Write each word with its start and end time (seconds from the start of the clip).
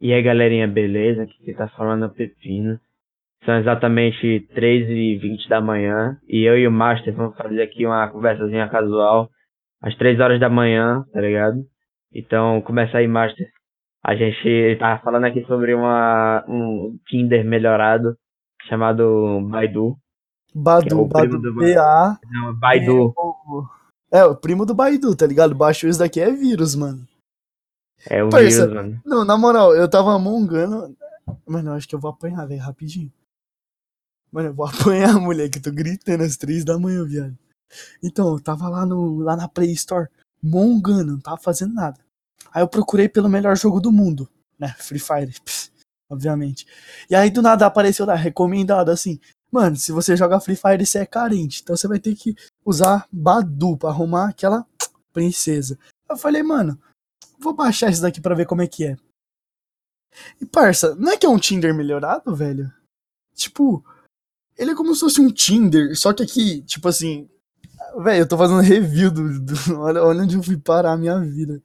E 0.00 0.12
aí, 0.12 0.22
galerinha, 0.22 0.66
beleza? 0.68 1.22
Aqui 1.22 1.34
que 1.44 1.54
tá 1.54 1.68
falando 1.68 2.04
é 2.04 2.06
o 2.08 2.10
Pepino. 2.10 2.78
São 3.44 3.56
exatamente 3.58 4.46
3h20 4.54 5.48
da 5.48 5.60
manhã 5.60 6.18
e 6.28 6.42
eu 6.44 6.58
e 6.58 6.66
o 6.66 6.72
Master 6.72 7.14
vamos 7.14 7.36
fazer 7.36 7.62
aqui 7.62 7.86
uma 7.86 8.08
conversazinha 8.08 8.68
casual 8.68 9.30
às 9.80 9.94
3 9.96 10.18
horas 10.20 10.40
da 10.40 10.48
manhã, 10.48 11.04
tá 11.12 11.20
ligado? 11.20 11.64
Então, 12.12 12.60
começa 12.62 12.98
aí, 12.98 13.06
Master. 13.06 13.46
A 14.04 14.14
gente 14.14 14.76
tava 14.78 15.00
falando 15.02 15.24
aqui 15.24 15.44
sobre 15.46 15.74
uma, 15.74 16.44
um 16.48 16.96
Tinder 17.08 17.44
melhorado 17.44 18.16
chamado 18.68 19.40
Baidu. 19.50 19.96
que 20.52 20.58
é 20.58 20.62
Badu, 20.62 21.04
Badu, 21.06 21.38
do- 21.40 21.54
B-A. 21.56 22.18
Não, 22.32 22.54
Baidu. 22.58 23.14
É, 24.12 24.24
o 24.24 24.34
primo 24.36 24.64
do 24.64 24.74
Baidu, 24.74 25.14
tá 25.16 25.26
ligado? 25.26 25.54
Baixou 25.54 25.88
isso 25.90 25.98
daqui 25.98 26.20
é 26.20 26.30
vírus, 26.30 26.74
mano. 26.74 26.98
É 28.06 28.22
o 28.22 28.30
Parça. 28.30 28.66
News, 28.66 28.74
mano. 28.74 29.02
Não, 29.04 29.24
na 29.24 29.36
moral, 29.36 29.74
eu 29.74 29.88
tava 29.88 30.14
amongando. 30.14 30.96
Mano, 31.46 31.70
eu 31.70 31.74
acho 31.74 31.88
que 31.88 31.94
eu 31.94 32.00
vou 32.00 32.10
apanhar, 32.10 32.46
velho, 32.46 32.60
rapidinho. 32.60 33.12
Mano, 34.30 34.48
eu 34.50 34.54
vou 34.54 34.66
apanhar, 34.68 35.14
moleque. 35.14 35.58
Eu 35.58 35.62
tô 35.62 35.72
gritando 35.72 36.22
às 36.22 36.36
três 36.36 36.64
da 36.64 36.78
manhã, 36.78 37.04
viado. 37.04 37.36
Então, 38.02 38.32
eu 38.32 38.40
tava 38.40 38.68
lá, 38.68 38.86
no, 38.86 39.18
lá 39.20 39.36
na 39.36 39.48
Play 39.48 39.72
Store, 39.72 40.08
mongando, 40.42 41.12
não 41.12 41.20
tava 41.20 41.38
fazendo 41.38 41.74
nada. 41.74 41.98
Aí 42.52 42.62
eu 42.62 42.68
procurei 42.68 43.08
pelo 43.08 43.28
melhor 43.28 43.56
jogo 43.56 43.80
do 43.80 43.92
mundo, 43.92 44.28
né? 44.58 44.74
Free 44.78 44.98
Fire, 44.98 45.32
pss, 45.44 45.70
obviamente. 46.10 46.66
E 47.10 47.14
aí 47.14 47.30
do 47.30 47.42
nada 47.42 47.66
apareceu 47.66 48.06
lá, 48.06 48.14
recomendado 48.14 48.90
assim. 48.90 49.20
Mano, 49.50 49.76
se 49.76 49.92
você 49.92 50.16
joga 50.16 50.40
Free 50.40 50.56
Fire, 50.56 50.84
você 50.84 51.00
é 51.00 51.06
carente. 51.06 51.60
Então 51.62 51.76
você 51.76 51.88
vai 51.88 51.98
ter 51.98 52.14
que 52.14 52.34
usar 52.64 53.06
Badu 53.10 53.76
pra 53.76 53.90
arrumar 53.90 54.28
aquela 54.30 54.66
princesa. 55.12 55.78
Eu 56.08 56.16
falei, 56.16 56.42
mano, 56.42 56.78
vou 57.38 57.52
baixar 57.54 57.90
isso 57.90 58.02
daqui 58.02 58.20
pra 58.20 58.34
ver 58.34 58.46
como 58.46 58.62
é 58.62 58.66
que 58.66 58.84
é. 58.84 58.96
E 60.40 60.46
parça, 60.46 60.94
não 60.96 61.12
é 61.12 61.16
que 61.16 61.26
é 61.26 61.28
um 61.28 61.38
Tinder 61.38 61.74
melhorado, 61.74 62.34
velho? 62.34 62.72
Tipo, 63.34 63.84
ele 64.56 64.72
é 64.72 64.74
como 64.74 64.94
se 64.94 65.00
fosse 65.00 65.20
um 65.20 65.30
Tinder, 65.30 65.96
só 65.96 66.12
que 66.12 66.22
aqui, 66.22 66.62
tipo 66.62 66.88
assim. 66.88 67.28
Velho, 67.98 68.22
eu 68.22 68.28
tô 68.28 68.36
fazendo 68.36 68.60
review 68.60 69.10
do. 69.10 69.40
do- 69.40 69.54
olha, 69.80 70.02
olha 70.02 70.22
onde 70.22 70.36
eu 70.36 70.42
fui 70.42 70.56
parar 70.56 70.92
a 70.92 70.96
minha 70.96 71.18
vida. 71.20 71.62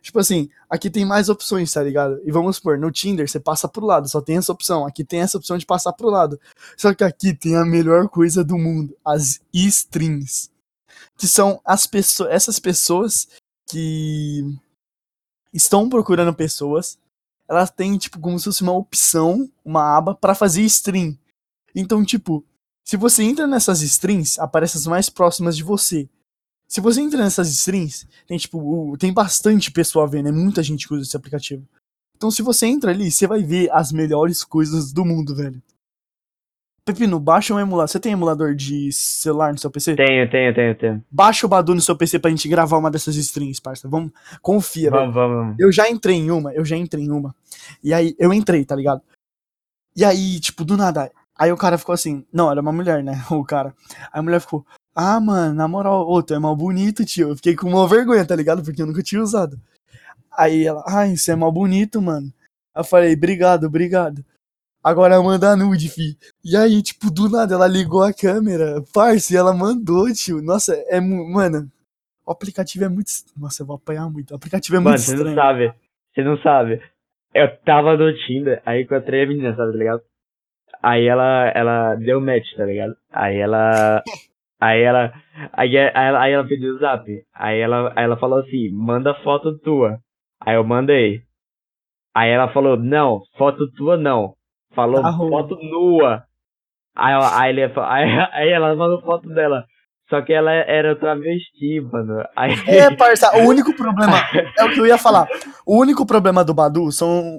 Tipo 0.00 0.20
assim, 0.20 0.48
aqui 0.70 0.88
tem 0.88 1.04
mais 1.04 1.28
opções, 1.28 1.72
tá 1.72 1.82
ligado? 1.82 2.20
E 2.24 2.30
vamos 2.30 2.56
supor, 2.56 2.78
no 2.78 2.90
Tinder 2.92 3.28
você 3.28 3.40
passa 3.40 3.68
pro 3.68 3.84
lado, 3.86 4.08
só 4.08 4.20
tem 4.20 4.36
essa 4.36 4.52
opção. 4.52 4.86
Aqui 4.86 5.04
tem 5.04 5.20
essa 5.20 5.36
opção 5.36 5.58
de 5.58 5.66
passar 5.66 5.92
pro 5.92 6.08
lado. 6.10 6.40
Só 6.76 6.94
que 6.94 7.02
aqui 7.04 7.34
tem 7.34 7.56
a 7.56 7.64
melhor 7.64 8.08
coisa 8.08 8.44
do 8.44 8.56
mundo: 8.58 8.96
as 9.04 9.40
strings. 9.52 10.50
Que 11.16 11.26
são 11.26 11.60
as 11.64 11.86
pessoas. 11.86 12.30
Essas 12.30 12.58
pessoas 12.58 13.28
que 13.68 14.44
estão 15.52 15.88
procurando 15.88 16.34
pessoas. 16.34 16.98
Elas 17.48 17.70
têm, 17.70 17.98
tipo, 17.98 18.18
como 18.18 18.38
se 18.38 18.46
fosse 18.46 18.62
uma 18.62 18.72
opção, 18.72 19.50
uma 19.64 19.96
aba, 19.96 20.14
pra 20.14 20.34
fazer 20.34 20.62
stream. 20.62 21.16
Então, 21.74 22.04
tipo, 22.04 22.44
se 22.84 22.96
você 22.96 23.22
entra 23.22 23.46
nessas 23.46 23.82
strings, 23.82 24.38
aparecem 24.38 24.78
as 24.78 24.86
mais 24.86 25.08
próximas 25.08 25.56
de 25.56 25.62
você. 25.62 26.08
Se 26.68 26.80
você 26.80 27.00
entra 27.00 27.22
nessas 27.22 27.48
strings, 27.48 28.06
tem 28.26 28.38
tipo, 28.38 28.96
tem 28.98 29.12
bastante 29.12 29.70
pessoa 29.70 30.06
vendo, 30.06 30.28
é 30.28 30.32
muita 30.32 30.62
gente 30.62 30.88
que 30.88 30.94
usa 30.94 31.02
esse 31.02 31.16
aplicativo. 31.16 31.66
Então 32.16 32.30
se 32.30 32.40
você 32.40 32.66
entra 32.66 32.90
ali, 32.90 33.10
você 33.10 33.26
vai 33.26 33.42
ver 33.42 33.70
as 33.72 33.92
melhores 33.92 34.42
coisas 34.42 34.92
do 34.92 35.04
mundo, 35.04 35.34
velho. 35.34 35.62
Pepino, 36.84 37.20
baixa 37.20 37.54
um 37.54 37.60
emulador. 37.60 37.88
Você 37.88 38.00
tem 38.00 38.12
emulador 38.12 38.54
de 38.54 38.90
celular 38.92 39.52
no 39.52 39.58
seu 39.58 39.70
PC? 39.70 39.94
Tenho, 39.94 40.28
tenho, 40.28 40.52
tenho, 40.52 40.74
tenho. 40.74 41.04
Baixa 41.08 41.46
o 41.46 41.48
Badu 41.48 41.74
no 41.74 41.80
seu 41.80 41.96
PC 41.96 42.18
pra 42.18 42.30
gente 42.30 42.48
gravar 42.48 42.76
uma 42.76 42.90
dessas 42.90 43.14
strings, 43.14 43.60
parça. 43.60 43.88
Vamos, 43.88 44.10
confia, 44.40 44.90
velho. 44.90 45.12
Vamos, 45.12 45.14
vamos. 45.14 45.56
Eu 45.60 45.70
já 45.70 45.88
entrei 45.88 46.16
em 46.16 46.30
uma, 46.32 46.52
eu 46.52 46.64
já 46.64 46.76
entrei 46.76 47.04
em 47.04 47.10
uma. 47.10 47.34
E 47.84 47.94
aí, 47.94 48.16
eu 48.18 48.32
entrei, 48.32 48.64
tá 48.64 48.74
ligado? 48.74 49.00
E 49.94 50.04
aí, 50.04 50.40
tipo, 50.40 50.64
do 50.64 50.76
nada. 50.76 51.10
Aí 51.38 51.52
o 51.52 51.56
cara 51.56 51.78
ficou 51.78 51.92
assim, 51.92 52.26
não, 52.32 52.50
era 52.50 52.60
uma 52.60 52.72
mulher, 52.72 53.02
né? 53.02 53.22
O 53.30 53.44
cara. 53.44 53.74
Aí 54.12 54.18
a 54.18 54.22
mulher 54.22 54.40
ficou, 54.40 54.66
ah, 54.94 55.20
mano, 55.20 55.54
na 55.54 55.68
moral, 55.68 56.08
ô, 56.08 56.20
tu 56.20 56.34
é 56.34 56.38
mal 56.38 56.56
bonito, 56.56 57.04
tio. 57.04 57.28
Eu 57.28 57.36
fiquei 57.36 57.54
com 57.54 57.68
uma 57.68 57.86
vergonha, 57.86 58.26
tá 58.26 58.34
ligado? 58.34 58.62
Porque 58.62 58.82
eu 58.82 58.86
nunca 58.86 59.02
tinha 59.02 59.22
usado. 59.22 59.56
Aí 60.36 60.66
ela, 60.66 60.82
ai, 60.86 61.16
você 61.16 61.30
é 61.32 61.36
mal 61.36 61.52
bonito, 61.52 62.02
mano. 62.02 62.32
Eu 62.74 62.82
falei, 62.82 63.14
obrigado, 63.14 63.66
obrigado. 63.66 64.24
Agora 64.82 65.22
manda 65.22 65.56
nude, 65.56 65.88
fi. 65.88 66.16
E 66.44 66.56
aí, 66.56 66.82
tipo, 66.82 67.08
do 67.10 67.28
nada, 67.28 67.54
ela 67.54 67.68
ligou 67.68 68.02
a 68.02 68.12
câmera. 68.12 68.82
Parce, 68.92 69.36
ela 69.36 69.54
mandou, 69.54 70.12
tio. 70.12 70.42
Nossa, 70.42 70.74
é, 70.88 71.00
mano. 71.00 71.70
O 72.26 72.32
aplicativo 72.32 72.84
é 72.84 72.88
muito. 72.88 73.10
Nossa, 73.38 73.62
eu 73.62 73.66
vou 73.66 73.76
apanhar 73.76 74.10
muito. 74.10 74.32
O 74.32 74.36
aplicativo 74.36 74.76
é 74.76 74.80
Mano, 74.80 74.96
muito 74.96 75.02
você 75.02 75.16
não 75.16 75.34
sabe. 75.34 75.74
Você 76.12 76.22
não 76.22 76.38
sabe. 76.38 76.82
Eu 77.34 77.56
tava 77.58 77.96
no 77.96 78.12
Tinder, 78.26 78.60
aí 78.66 78.82
encontrei 78.82 79.24
a 79.24 79.26
menina, 79.26 79.56
sabe, 79.56 79.72
tá 79.72 79.78
ligado? 79.78 80.02
Aí 80.82 81.06
ela, 81.06 81.52
ela 81.54 81.94
deu 81.94 82.20
match, 82.20 82.54
tá 82.56 82.64
ligado? 82.64 82.96
Aí 83.12 83.38
ela. 83.38 84.02
Aí 84.60 84.80
ela. 84.80 85.12
Aí 85.54 85.74
ela, 85.74 86.22
aí 86.22 86.32
ela 86.32 86.46
pediu 86.46 86.76
o 86.76 86.78
zap. 86.78 87.04
Aí 87.34 87.58
ela, 87.58 87.92
aí 87.96 88.04
ela 88.04 88.16
falou 88.16 88.38
assim, 88.38 88.70
manda 88.70 89.12
foto 89.24 89.58
tua. 89.58 89.98
Aí 90.40 90.54
eu 90.54 90.62
mandei. 90.62 91.24
Aí 92.14 92.30
ela 92.30 92.52
falou, 92.52 92.76
não, 92.76 93.22
foto 93.36 93.68
tua 93.72 93.96
não. 93.96 94.36
Falou 94.74 95.02
Tá 95.02 95.12
foto 95.16 95.56
nua. 95.62 96.24
Aí, 96.94 97.12
ela- 97.14 97.40
aí, 97.40 97.50
ele, 97.50 97.62
aí, 97.64 97.72
aí 98.32 98.48
ela 98.50 98.74
mandou 98.74 99.00
foto 99.02 99.28
dela. 99.28 99.64
Só 100.10 100.20
que 100.20 100.32
ela 100.32 100.52
era 100.52 100.94
travesti, 100.94 101.80
mano. 101.80 102.22
Aí, 102.36 102.52
É, 102.66 102.90
parça, 102.96 103.34
o 103.38 103.48
único 103.48 103.74
problema 103.74 104.16
é 104.58 104.64
o 104.64 104.70
que 104.70 104.78
eu 104.80 104.86
ia 104.86 104.98
falar. 104.98 105.26
O 105.66 105.78
único 105.80 106.04
problema 106.04 106.44
do 106.44 106.52
Badu 106.52 106.92
são 106.92 107.38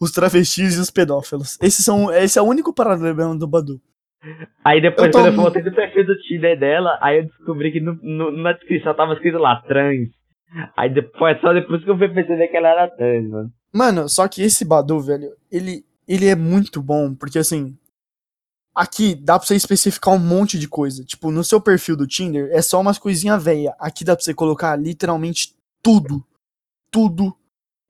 os 0.00 0.10
travestis 0.10 0.76
e 0.76 0.80
os 0.80 0.90
pedófilos. 0.90 1.58
Esses 1.62 1.84
são, 1.84 2.10
esse 2.12 2.38
é 2.38 2.42
o 2.42 2.46
único 2.46 2.72
problema 2.72 3.36
do 3.36 3.46
Badu. 3.46 3.80
Aí 4.64 4.80
depois, 4.80 5.08
Eu 5.08 5.12
tô 5.12 5.18
quando 5.18 5.26
eu 5.26 5.36
voltei 5.36 5.62
do 5.62 5.72
perfil 5.72 6.06
do 6.06 6.16
Tinder 6.22 6.58
dela, 6.58 6.98
aí 7.02 7.18
eu 7.18 7.24
descobri 7.26 7.70
que 7.70 7.80
no, 7.80 7.92
no- 8.02 8.30
na 8.30 8.52
descrição 8.52 8.94
tava 8.94 9.12
escrito 9.12 9.36
lá, 9.36 9.60
trans. 9.68 10.08
Aí 10.76 10.88
depois, 10.88 11.38
só 11.42 11.52
depois 11.52 11.84
que 11.84 11.90
eu 11.90 11.98
fui 11.98 12.08
perceber 12.08 12.48
que 12.48 12.56
ela 12.56 12.68
era 12.70 12.88
trans, 12.88 13.28
mano. 13.28 13.50
Mano, 13.74 14.08
só 14.08 14.26
que 14.26 14.40
esse 14.42 14.64
Badu, 14.64 14.98
velho, 15.00 15.28
ele, 15.52 15.84
ele 16.06 16.26
é 16.26 16.34
muito 16.34 16.82
bom, 16.82 17.14
porque 17.14 17.38
assim, 17.38 17.76
aqui 18.74 19.14
dá 19.14 19.38
pra 19.38 19.46
você 19.46 19.54
especificar 19.54 20.14
um 20.14 20.18
monte 20.18 20.58
de 20.58 20.68
coisa. 20.68 21.04
Tipo, 21.04 21.30
no 21.30 21.44
seu 21.44 21.60
perfil 21.60 21.96
do 21.96 22.06
Tinder 22.06 22.50
é 22.52 22.60
só 22.60 22.80
umas 22.80 22.98
coisinhas 22.98 23.42
velha. 23.42 23.74
Aqui 23.78 24.04
dá 24.04 24.16
pra 24.16 24.24
você 24.24 24.34
colocar 24.34 24.76
literalmente 24.76 25.54
tudo. 25.82 26.24
Tudo, 26.90 27.36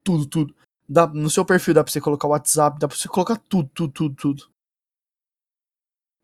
tudo, 0.03 0.27
tudo. 0.27 0.55
Dá, 0.89 1.07
no 1.07 1.31
seu 1.31 1.45
perfil 1.45 1.75
dá 1.75 1.83
pra 1.83 1.93
você 1.93 2.01
colocar 2.01 2.29
WhatsApp, 2.29 2.79
dá 2.79 2.87
pra 2.87 2.97
você 2.97 3.09
colocar 3.09 3.37
tudo, 3.37 3.71
tudo, 3.75 3.93
tudo, 3.93 4.15
tudo. 4.15 4.55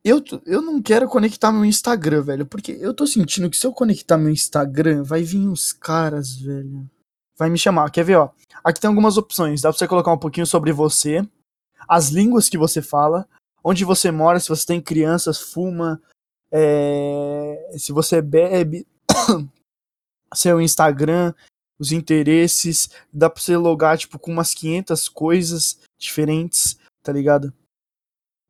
Eu, 0.03 0.23
eu 0.47 0.63
não 0.63 0.81
quero 0.81 1.07
conectar 1.09 1.53
meu 1.53 1.65
Instagram, 1.65 2.23
velho, 2.23 2.47
porque 2.47 2.73
eu 2.73 2.95
tô 2.95 3.07
sentindo 3.07 3.51
que 3.51 3.57
se 3.57 3.67
eu 3.67 3.73
conectar 3.73 4.17
meu 4.17 4.31
Instagram, 4.31 5.03
vai 5.03 5.23
vir 5.23 5.47
uns 5.47 5.73
caras, 5.73 6.37
velho. 6.37 6.89
Vai 7.37 7.51
me 7.51 7.59
chamar. 7.59 7.91
Quer 7.91 8.05
ver, 8.05 8.17
ó? 8.17 8.31
Aqui 8.65 8.81
tem 8.81 8.89
algumas 8.89 9.19
opções. 9.19 9.61
Dá 9.61 9.71
pra 9.71 9.79
você 9.79 9.87
colocar 9.87 10.13
um 10.13 10.19
pouquinho 10.19 10.47
sobre 10.47 10.73
você, 10.73 11.27
as 11.89 12.09
línguas 12.09 12.49
que 12.49 12.59
você 12.59 12.81
fala, 12.83 13.29
onde 13.63 13.85
você 13.85 14.11
mora, 14.11 14.41
se 14.41 14.49
você 14.49 14.67
tem 14.67 14.81
crianças, 14.81 15.41
fuma, 15.41 16.01
é, 16.51 17.77
se 17.79 17.93
você 17.93 18.21
bebe, 18.21 18.87
seu 20.35 20.61
Instagram, 20.61 21.35
os 21.79 21.93
interesses. 21.93 22.91
Dá 23.13 23.31
pra 23.31 23.41
você 23.41 23.57
logar, 23.57 23.97
tipo, 23.99 24.19
com 24.19 24.31
umas 24.31 24.55
500 24.55 25.09
coisas 25.09 25.81
diferentes, 25.99 26.79
tá 27.03 27.13
ligado? 27.13 27.53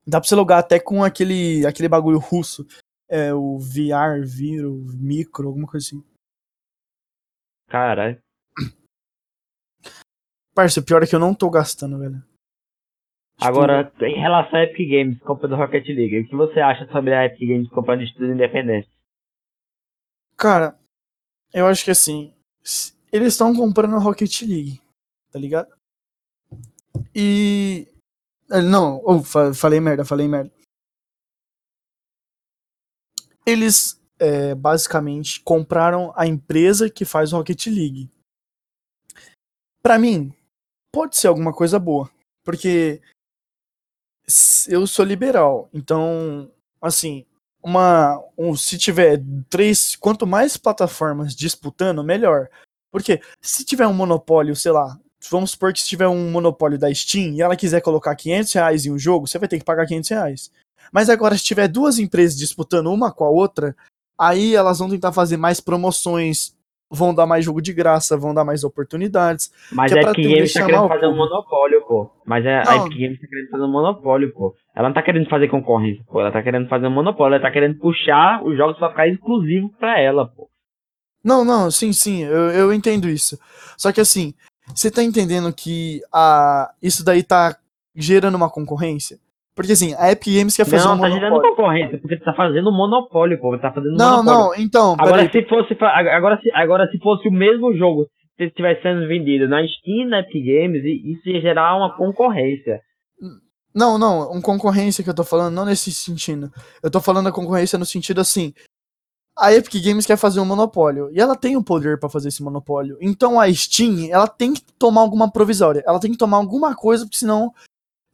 Dá 0.07 0.21
pra 0.21 0.29
você 0.29 0.35
logar 0.35 0.59
até 0.59 0.81
com 0.81 1.05
aquele, 1.05 1.65
aquele 1.67 1.89
bagulho 1.89 2.19
russo. 2.19 2.67
É 3.09 3.35
o 3.35 3.59
VR, 3.59 4.25
Viro, 4.25 4.75
Micro, 4.95 5.49
alguma 5.49 5.67
coisa 5.67 5.87
assim. 5.87 6.05
Caralho. 7.69 8.21
Parça, 10.55 10.81
o 10.81 10.83
pior 10.85 11.03
é 11.03 11.07
que 11.07 11.15
eu 11.15 11.21
não 11.21 11.35
tô 11.35 11.49
gastando, 11.49 11.99
velho. 11.99 12.23
Agora, 13.41 13.93
em 14.03 14.21
relação 14.21 14.59
a 14.59 14.65
Epic 14.65 14.89
Games, 14.91 15.19
compra 15.21 15.49
do 15.49 15.57
Rocket 15.57 15.87
League, 15.89 16.21
o 16.21 16.29
que 16.29 16.37
você 16.37 16.61
acha 16.61 16.87
sobre 16.93 17.15
a 17.15 17.25
Epic 17.27 17.49
Games 17.49 17.69
comprando 17.71 18.03
estudos 18.03 18.31
independentes? 18.31 18.91
Cara, 20.37 20.79
eu 21.53 21.67
acho 21.67 21.85
que 21.85 21.91
assim, 21.91 22.35
eles 23.13 23.33
estão 23.35 23.55
comprando 23.55 23.97
a 23.97 23.99
Rocket 23.99 24.43
League, 24.43 24.81
tá 25.31 25.39
ligado? 25.39 25.69
E. 27.15 27.89
eh, 28.51 28.61
Não, 28.63 29.01
oh, 29.05 29.23
fa- 29.23 29.53
falei 29.55 29.81
merda, 29.81 30.05
falei 30.05 30.29
merda. 30.29 30.51
Eles 33.47 34.01
eh, 34.19 34.55
basicamente 34.55 35.41
compraram 35.43 36.13
a 36.17 36.27
empresa 36.27 36.91
que 36.91 37.05
faz 37.05 37.33
o 37.33 37.37
Rocket 37.39 37.67
League. 37.67 38.11
Pra 39.83 39.99
mim, 39.99 40.33
pode 40.93 41.17
ser 41.17 41.29
alguma 41.29 41.53
coisa 41.55 41.79
boa, 41.79 42.11
porque 42.45 43.01
eu 44.69 44.87
sou 44.87 45.05
liberal, 45.05 45.69
então, 45.73 46.51
assim, 46.81 47.25
uma 47.63 48.23
um, 48.37 48.57
se 48.57 48.79
tiver 48.79 49.23
três 49.49 49.97
quanto 49.97 50.27
mais 50.27 50.57
plataformas 50.57 51.35
disputando 51.35 52.03
melhor 52.03 52.49
porque 52.91 53.21
se 53.41 53.65
tiver 53.67 53.87
um 53.87 53.93
monopólio 53.93 54.57
sei 54.57 54.73
lá 54.73 54.99
vamos 55.29 55.51
supor 55.51 55.73
que 55.73 55.81
se 55.81 55.89
tiver 55.89 56.09
um 56.09 56.31
monopólio 56.31 56.79
da 56.79 56.93
Steam 56.95 57.35
e 57.35 57.43
ela 57.43 57.57
quiser 57.57 57.81
colocar 57.81 58.15
500 58.15 58.53
reais 58.53 58.87
em 58.87 58.93
um 58.93 58.99
jogo, 58.99 59.27
você 59.27 59.39
vai 59.39 59.49
ter 59.49 59.59
que 59.59 59.65
pagar 59.65 59.87
500 59.87 60.11
reais. 60.11 60.51
Mas 60.93 61.11
agora, 61.11 61.37
se 61.37 61.45
tiver 61.45 61.69
duas 61.69 61.99
empresas 61.99 62.39
disputando 62.39 62.91
uma 62.91 63.13
com 63.13 63.25
a 63.25 63.29
outra, 63.31 63.77
aí 64.19 64.55
elas 64.55 64.79
vão 64.79 64.89
tentar 64.89 65.13
fazer 65.13 65.37
mais 65.37 65.61
promoções, 65.61 66.55
vão 66.91 67.15
dar 67.15 67.27
mais 67.27 67.45
jogo 67.45 67.63
de 67.63 67.73
graça, 67.73 68.17
vão 68.17 68.35
dar 68.35 68.45
mais 68.45 68.65
oportunidades. 68.65 69.53
Mas 69.71 69.93
que 69.93 69.99
é 69.99 70.05
a 70.05 70.11
Epic 70.11 70.25
Games 70.25 70.53
tá 70.53 70.61
chamar 70.61 70.67
querendo 70.71 70.85
o 70.85 70.89
fazer 70.89 71.07
um 71.07 71.17
monopólio, 71.17 71.83
pô. 71.87 72.11
Mas 72.27 72.45
a, 72.45 72.63
a 72.63 72.65
Não. 72.65 72.87
Epic 72.87 72.99
Games 72.99 73.21
tá 73.21 73.27
querendo 73.29 73.51
fazer 73.51 73.65
um 73.65 73.71
monopólio, 73.71 74.33
pô. 74.33 74.55
Ela 74.75 74.89
não 74.89 74.95
tá 74.95 75.03
querendo 75.03 75.29
fazer 75.29 75.49
concorrência, 75.49 76.05
pô. 76.09 76.21
Ela 76.21 76.33
tá 76.33 76.43
querendo 76.43 76.69
fazer 76.69 76.87
um 76.89 76.91
monopólio. 76.91 77.35
Ela 77.37 77.43
tá 77.43 77.51
querendo 77.51 77.79
puxar 77.79 78.43
os 78.45 78.57
jogos 78.57 78.77
pra 78.77 78.91
ficar 78.91 79.07
exclusivo 79.07 79.71
pra 79.79 80.01
ela, 80.01 80.27
pô. 80.27 80.51
Não, 81.23 81.45
não, 81.45 81.71
sim, 81.71 81.93
sim, 81.93 82.25
eu, 82.25 82.51
eu 82.51 82.73
entendo 82.73 83.07
isso. 83.07 83.39
Só 83.77 83.93
que 83.93 84.01
assim, 84.01 84.33
você 84.75 84.91
tá 84.91 85.03
entendendo 85.03 85.53
que 85.53 86.01
a, 86.13 86.73
isso 86.83 87.05
daí 87.05 87.23
tá 87.23 87.57
gerando 87.95 88.37
uma 88.37 88.49
concorrência? 88.49 89.19
Porque 89.55 89.73
assim, 89.73 89.95
a 89.99 90.11
Epic 90.13 90.33
Games 90.35 90.57
quer 90.57 90.65
fazer 90.65 90.85
não, 90.87 90.95
um 90.97 91.01
tá 91.01 91.11
gerando 91.11 91.33
monopólio. 91.33 91.57
concorrência, 91.57 91.99
porque 91.99 92.17
tu 92.17 92.25
tá 92.25 92.33
fazendo 92.35 92.71
um 92.71 92.77
monopólio, 92.77 93.39
pô. 93.41 93.59
Tá 93.59 93.73
fazendo 93.73 93.93
um 93.95 93.97
Não, 93.97 94.23
monopólio. 94.25 94.59
não, 94.59 94.65
então, 94.65 94.97
Agora 94.99 95.31
se 95.31 95.43
fosse 95.49 95.77
agora 95.81 96.41
se 96.41 96.51
agora 96.53 96.89
se 96.91 96.99
fosse 96.99 97.29
o 97.29 97.33
mesmo 97.33 97.75
jogo 97.77 98.07
se 98.37 98.45
estivesse 98.45 98.81
sendo 98.83 99.07
vendido 99.07 99.47
na 99.49 99.59
Steam, 99.67 100.09
na 100.09 100.21
Epic 100.21 100.43
Games, 100.45 100.83
isso 100.85 101.29
ia 101.29 101.41
gerar 101.43 101.77
uma 101.77 101.95
concorrência. 101.97 102.81
Não, 103.75 103.99
não, 103.99 104.33
um 104.33 104.41
concorrência 104.41 105.05
que 105.05 105.11
eu 105.11 105.15
tô 105.15 105.23
falando, 105.25 105.55
não 105.55 105.65
nesse 105.65 105.93
sentido. 105.93 106.51
Eu 106.83 106.91
tô 106.91 107.01
falando 107.01 107.27
da 107.27 107.33
concorrência 107.33 107.79
no 107.79 107.85
sentido 107.85 108.21
assim. 108.21 108.53
A 109.39 109.53
Epic 109.53 109.75
Games 109.85 110.07
quer 110.07 110.17
fazer 110.17 110.41
um 110.41 110.45
monopólio 110.45 111.09
e 111.13 111.21
ela 111.21 111.37
tem 111.37 111.57
o 111.57 111.63
poder 111.63 111.99
pra 111.99 112.09
fazer 112.09 112.29
esse 112.29 112.43
monopólio. 112.43 112.97
Então 113.01 113.39
a 113.39 113.53
Steam, 113.53 114.09
ela 114.11 114.27
tem 114.27 114.55
que 114.55 114.63
tomar 114.79 115.03
alguma 115.03 115.31
provisória, 115.31 115.83
ela 115.87 116.01
tem 116.01 116.11
que 116.11 116.19
tomar 116.19 116.37
alguma 116.39 116.75
coisa, 116.75 117.05
porque 117.05 117.19
senão 117.19 117.53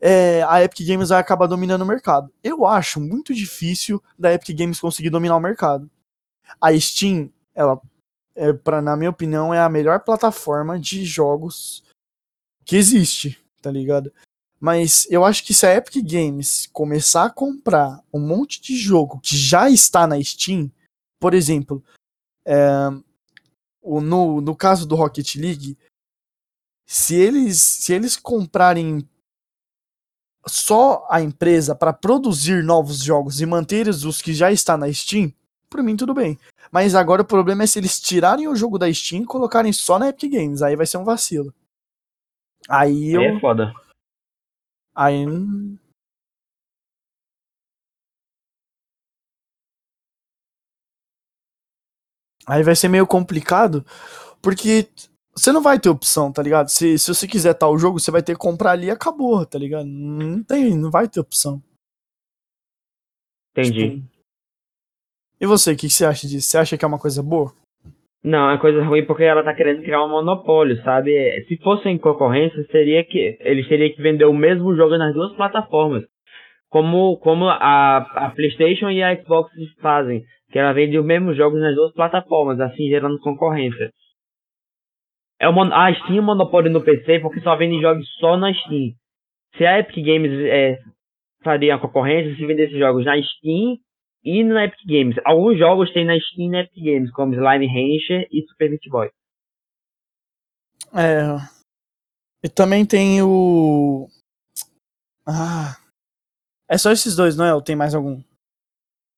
é, 0.00 0.42
a 0.42 0.62
Epic 0.62 0.86
Games 0.86 1.08
vai 1.08 1.20
acabar 1.20 1.46
dominando 1.46 1.82
o 1.82 1.86
mercado. 1.86 2.32
Eu 2.42 2.66
acho 2.66 3.00
muito 3.00 3.34
difícil 3.34 4.02
da 4.18 4.32
Epic 4.32 4.56
Games 4.56 4.80
conseguir 4.80 5.10
dominar 5.10 5.36
o 5.36 5.40
mercado. 5.40 5.90
A 6.60 6.78
Steam, 6.78 7.30
ela, 7.54 7.80
é, 8.34 8.52
pra, 8.52 8.82
na 8.82 8.96
minha 8.96 9.10
opinião, 9.10 9.52
é 9.52 9.60
a 9.60 9.68
melhor 9.68 10.00
plataforma 10.00 10.78
de 10.78 11.04
jogos 11.04 11.82
que 12.64 12.76
existe, 12.76 13.40
tá 13.62 13.70
ligado? 13.70 14.12
Mas 14.58 15.06
eu 15.10 15.24
acho 15.24 15.44
que 15.44 15.54
se 15.54 15.66
a 15.66 15.74
Epic 15.74 16.02
Games 16.04 16.66
começar 16.72 17.24
a 17.24 17.30
comprar 17.30 18.02
um 18.12 18.20
monte 18.20 18.60
de 18.60 18.76
jogo 18.76 19.20
que 19.20 19.36
já 19.36 19.70
está 19.70 20.06
na 20.06 20.22
Steam, 20.22 20.70
por 21.20 21.34
exemplo, 21.34 21.84
é, 22.44 22.58
no, 23.82 24.40
no 24.40 24.56
caso 24.56 24.86
do 24.86 24.96
Rocket 24.96 25.36
League, 25.36 25.76
se 26.86 27.14
eles, 27.14 27.60
se 27.60 27.92
eles 27.92 28.16
comprarem 28.16 29.06
só 30.48 31.06
a 31.10 31.20
empresa 31.20 31.74
para 31.74 31.92
produzir 31.92 32.62
novos 32.62 33.00
jogos 33.02 33.40
e 33.40 33.46
manter 33.46 33.88
os 33.88 34.20
que 34.22 34.32
já 34.32 34.50
está 34.52 34.76
na 34.76 34.92
Steam, 34.92 35.32
por 35.68 35.82
mim 35.82 35.96
tudo 35.96 36.14
bem. 36.14 36.38
Mas 36.70 36.94
agora 36.94 37.22
o 37.22 37.26
problema 37.26 37.62
é 37.64 37.66
se 37.66 37.78
eles 37.78 38.00
tirarem 38.00 38.48
o 38.48 38.56
jogo 38.56 38.78
da 38.78 38.92
Steam 38.92 39.22
e 39.22 39.26
colocarem 39.26 39.72
só 39.72 39.98
na 39.98 40.08
Epic 40.08 40.32
Games, 40.32 40.62
aí 40.62 40.76
vai 40.76 40.86
ser 40.86 40.98
um 40.98 41.04
vacilo. 41.04 41.52
Aí 42.68 43.12
eu. 43.12 43.20
Aí 43.20 43.36
é 43.36 43.40
foda. 43.40 43.72
Aí. 44.94 45.24
n- 45.26 45.78
Aí 52.46 52.62
vai 52.62 52.76
ser 52.76 52.88
meio 52.88 53.06
complicado, 53.06 53.84
porque 54.40 54.88
você 55.36 55.52
não 55.52 55.62
vai 55.62 55.78
ter 55.78 55.90
opção, 55.90 56.32
tá 56.32 56.42
ligado? 56.42 56.68
Se, 56.68 56.98
se 56.98 57.14
você 57.14 57.28
quiser 57.28 57.54
tal 57.54 57.76
jogo, 57.78 58.00
você 58.00 58.10
vai 58.10 58.22
ter 58.22 58.32
que 58.32 58.38
comprar 58.38 58.72
ali 58.72 58.86
e 58.86 58.90
acabou, 58.90 59.44
tá 59.44 59.58
ligado? 59.58 59.86
Não 59.86 60.42
tem, 60.42 60.74
não 60.76 60.90
vai 60.90 61.06
ter 61.08 61.20
opção. 61.20 61.62
Entendi. 63.52 63.90
Tipo, 63.90 64.06
E 65.40 65.46
você, 65.46 65.72
o 65.72 65.76
que, 65.76 65.88
que 65.88 65.92
você 65.92 66.06
acha 66.06 66.26
disso? 66.26 66.48
Você 66.48 66.58
acha 66.58 66.78
que 66.78 66.84
é 66.84 66.88
uma 66.88 66.98
coisa 66.98 67.22
boa? 67.22 67.52
Não, 68.24 68.50
é 68.50 68.58
coisa 68.58 68.82
ruim 68.82 69.04
porque 69.06 69.22
ela 69.22 69.44
tá 69.44 69.54
querendo 69.54 69.82
criar 69.82 70.04
um 70.04 70.08
monopólio, 70.08 70.82
sabe? 70.82 71.44
Se 71.46 71.56
fosse 71.58 71.88
em 71.88 71.98
concorrência, 71.98 72.66
seria 72.72 73.04
que 73.04 73.38
eles 73.40 73.68
teriam 73.68 73.94
que 73.94 74.02
vender 74.02 74.24
o 74.24 74.32
mesmo 74.32 74.74
jogo 74.74 74.96
nas 74.96 75.14
duas 75.14 75.36
plataformas. 75.36 76.02
Como, 76.68 77.18
como 77.18 77.48
a, 77.48 77.98
a 77.98 78.30
PlayStation 78.30 78.90
e 78.90 79.02
a 79.02 79.14
Xbox 79.22 79.52
fazem. 79.80 80.24
Que 80.50 80.58
ela 80.58 80.72
vende 80.72 80.98
os 80.98 81.04
mesmos 81.04 81.36
jogos 81.36 81.60
nas 81.60 81.74
duas 81.74 81.92
plataformas, 81.92 82.58
assim 82.58 82.88
gerando 82.88 83.20
concorrência. 83.20 83.92
É 85.38 85.48
mon- 85.50 85.72
a 85.72 85.92
Steam 85.94 86.16
é 86.16 86.20
um 86.20 86.24
monopólio 86.24 86.70
no 86.72 86.82
PC 86.82 87.20
porque 87.20 87.40
só 87.40 87.56
vende 87.56 87.80
jogos 87.80 88.08
só 88.18 88.36
na 88.36 88.52
Steam. 88.54 88.94
Se 89.56 89.64
a 89.66 89.78
Epic 89.80 89.96
Games 90.04 90.30
é, 90.50 90.78
faria 91.42 91.74
a 91.74 91.78
concorrência, 91.78 92.34
se 92.36 92.46
vendesse 92.46 92.78
jogos 92.78 93.04
na 93.04 93.20
Steam 93.22 93.78
e 94.24 94.42
na 94.44 94.64
Epic 94.64 94.80
Games. 94.86 95.16
Alguns 95.24 95.58
jogos 95.58 95.92
tem 95.92 96.04
na 96.04 96.18
Steam 96.18 96.46
e 96.46 96.50
na 96.50 96.60
Epic 96.60 96.82
Games, 96.82 97.10
como 97.12 97.34
Slime 97.34 97.66
Rancher 97.66 98.26
e 98.30 98.42
Super 98.48 98.70
Meat 98.70 98.88
Boy. 98.88 99.10
É. 100.94 101.36
E 102.42 102.48
também 102.48 102.86
tem 102.86 103.22
o. 103.22 104.08
Ah. 105.26 105.76
É 106.68 106.78
só 106.78 106.90
esses 106.90 107.14
dois, 107.16 107.36
não 107.36 107.44
é? 107.44 107.54
Ou 107.54 107.62
tem 107.62 107.76
mais 107.76 107.94
algum? 107.94 108.20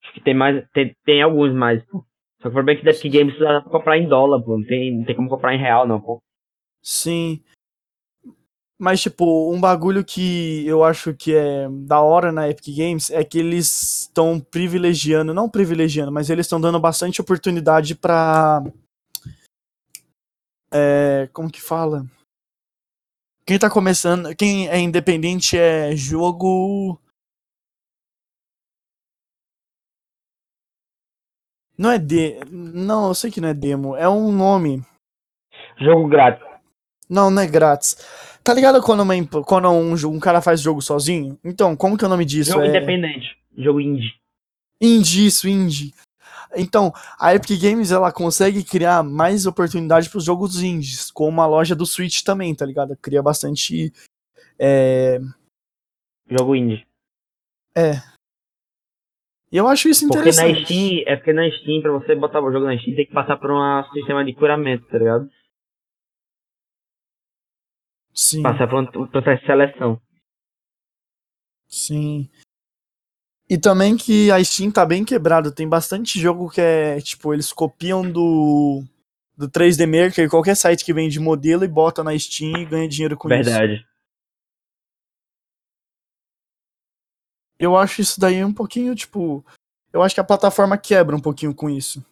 Acho 0.02 0.12
que 0.14 0.20
tem 0.20 0.34
mais. 0.34 0.68
Tem, 0.70 0.94
tem 1.04 1.22
alguns 1.22 1.52
mais, 1.54 1.84
pô. 1.86 2.04
Só 2.40 2.42
que 2.42 2.48
o 2.48 2.52
problema 2.52 2.72
é 2.72 2.76
que 2.76 2.84
da 2.84 2.90
Epic 2.92 3.12
Games 3.12 3.38
dá 3.38 3.60
pra 3.60 3.70
comprar 3.70 3.98
em 3.98 4.08
dólar, 4.08 4.40
pô. 4.42 4.56
Não 4.56 4.66
tem, 4.66 4.96
não 4.96 5.04
tem 5.04 5.16
como 5.16 5.28
comprar 5.28 5.54
em 5.54 5.58
real, 5.58 5.86
não, 5.86 6.00
pô. 6.00 6.18
Sim. 6.82 7.42
Mas, 8.80 9.00
tipo, 9.00 9.52
um 9.52 9.60
bagulho 9.60 10.04
que 10.04 10.64
eu 10.64 10.84
acho 10.84 11.12
que 11.12 11.34
é 11.34 11.68
da 11.68 12.00
hora 12.00 12.30
na 12.30 12.48
Epic 12.48 12.76
Games 12.76 13.10
é 13.10 13.24
que 13.24 13.38
eles 13.38 14.02
estão 14.02 14.38
privilegiando, 14.38 15.34
não 15.34 15.48
privilegiando, 15.48 16.12
mas 16.12 16.30
eles 16.30 16.46
estão 16.46 16.60
dando 16.60 16.78
bastante 16.78 17.20
oportunidade 17.20 17.96
pra. 17.96 18.62
É, 20.70 21.28
como 21.32 21.50
que 21.50 21.60
fala? 21.60 22.06
Quem 23.44 23.58
tá 23.58 23.68
começando, 23.68 24.32
quem 24.36 24.68
é 24.68 24.78
independente 24.78 25.56
é 25.58 25.96
jogo. 25.96 27.00
Não 31.78 31.92
é 31.92 31.98
de. 31.98 32.40
Não, 32.50 33.08
eu 33.08 33.14
sei 33.14 33.30
que 33.30 33.40
não 33.40 33.48
é 33.48 33.54
demo. 33.54 33.94
É 33.94 34.08
um 34.08 34.32
nome. 34.32 34.84
Jogo 35.80 36.08
grátis. 36.08 36.44
Não, 37.08 37.30
não 37.30 37.40
é 37.40 37.46
grátis. 37.46 37.96
Tá 38.42 38.52
ligado 38.52 38.82
quando, 38.82 39.00
uma 39.02 39.14
quando 39.44 39.70
um, 39.70 39.94
um 39.94 40.18
cara 40.18 40.40
faz 40.40 40.60
jogo 40.60 40.82
sozinho? 40.82 41.38
Então, 41.44 41.76
como 41.76 41.96
que 41.96 42.04
é 42.04 42.06
o 42.06 42.10
nome 42.10 42.24
disso? 42.24 42.50
Jogo 42.50 42.64
é 42.64 42.68
independente. 42.68 43.36
Jogo 43.56 43.80
indie. 43.80 44.14
indie, 44.80 45.26
isso, 45.26 45.48
indie. 45.48 45.94
Então, 46.56 46.92
a 47.18 47.34
Epic 47.34 47.60
Games 47.60 47.92
ela 47.92 48.10
consegue 48.10 48.64
criar 48.64 49.02
mais 49.02 49.46
oportunidade 49.46 50.08
pros 50.08 50.24
jogos 50.24 50.62
indies, 50.62 51.10
como 51.10 51.40
a 51.42 51.46
loja 51.46 51.74
do 51.74 51.84
Switch 51.84 52.22
também, 52.22 52.54
tá 52.54 52.64
ligado? 52.64 52.96
Cria 52.96 53.22
bastante. 53.22 53.92
É... 54.58 55.20
Jogo 56.28 56.56
indie. 56.56 56.86
E 59.50 59.56
eu 59.56 59.66
acho 59.66 59.88
isso 59.88 60.06
Porque 60.06 60.16
na 60.18 60.28
interessante. 60.30 60.64
Steam, 60.66 61.02
é 61.06 61.16
porque 61.16 61.32
na 61.32 61.50
Steam, 61.50 61.80
pra 61.80 61.92
você 61.92 62.14
botar 62.14 62.40
o 62.40 62.52
jogo 62.52 62.66
na 62.66 62.76
Steam, 62.78 62.94
tem 62.96 63.06
que 63.06 63.12
passar 63.12 63.36
por 63.38 63.50
um 63.50 63.84
sistema 63.92 64.24
de 64.24 64.34
curamento, 64.34 64.86
tá 64.88 64.98
ligado? 64.98 65.28
Sim, 68.12 68.42
Passar 68.42 68.68
por 68.68 68.80
um 68.80 69.06
processo 69.06 69.40
de 69.40 69.46
seleção. 69.46 70.00
sim. 71.68 72.28
E 73.50 73.56
também 73.56 73.96
que 73.96 74.30
a 74.30 74.42
Steam 74.44 74.70
tá 74.70 74.84
bem 74.84 75.04
quebrada. 75.04 75.50
Tem 75.50 75.66
bastante 75.66 76.20
jogo 76.20 76.50
que 76.50 76.60
é, 76.60 77.00
tipo, 77.00 77.32
eles 77.32 77.50
copiam 77.50 78.02
do, 78.02 78.84
do 79.34 79.48
3D 79.48 79.86
Maker, 79.86 80.28
qualquer 80.28 80.54
site 80.54 80.84
que 80.84 80.92
vende 80.92 81.18
modelo 81.18 81.64
e 81.64 81.68
bota 81.68 82.04
na 82.04 82.18
Steam 82.18 82.58
e 82.58 82.66
ganha 82.66 82.86
dinheiro 82.86 83.16
com 83.16 83.32
isso. 83.32 83.48
Verdade. 83.48 83.87
Eu 87.58 87.76
acho 87.76 88.00
isso 88.00 88.20
daí 88.20 88.44
um 88.44 88.54
pouquinho, 88.54 88.94
tipo. 88.94 89.44
Eu 89.92 90.02
acho 90.02 90.14
que 90.14 90.20
a 90.20 90.24
plataforma 90.24 90.78
quebra 90.78 91.16
um 91.16 91.20
pouquinho 91.20 91.54
com 91.54 91.68
isso. 91.68 92.04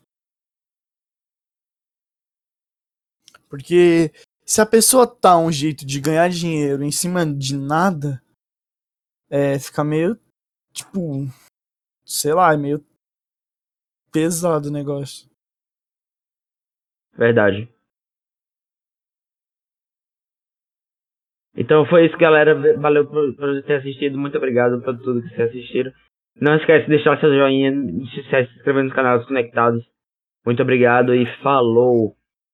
Porque 3.48 4.12
se 4.44 4.60
a 4.60 4.66
pessoa 4.66 5.06
tá 5.06 5.36
um 5.38 5.52
jeito 5.52 5.86
de 5.86 6.00
ganhar 6.00 6.28
dinheiro 6.28 6.82
em 6.82 6.90
cima 6.90 7.24
de 7.24 7.56
nada, 7.56 8.22
é, 9.28 9.58
fica 9.58 9.84
meio, 9.84 10.18
tipo, 10.72 11.26
sei 12.04 12.32
lá, 12.32 12.52
é 12.52 12.56
meio 12.56 12.84
pesado 14.10 14.68
o 14.68 14.72
negócio. 14.72 15.28
Verdade. 17.12 17.75
Então 21.56 21.86
foi 21.86 22.06
isso, 22.06 22.16
galera. 22.18 22.54
Valeu 22.78 23.06
por, 23.06 23.34
por 23.34 23.62
ter 23.62 23.76
assistido. 23.76 24.18
Muito 24.18 24.36
obrigado 24.36 24.80
por 24.82 24.96
tudo 24.98 25.22
que 25.22 25.28
vocês 25.28 25.48
assistiram. 25.48 25.92
Não 26.40 26.56
esquece 26.56 26.84
de 26.84 26.90
deixar 26.90 27.18
seu 27.18 27.34
joinha, 27.34 27.72
se 27.72 28.20
inscrever 28.20 28.84
nos 28.84 28.92
canais 28.92 29.24
conectados. 29.24 29.82
Muito 30.44 30.62
obrigado 30.62 31.14
e 31.14 31.26
falou! 31.42 32.15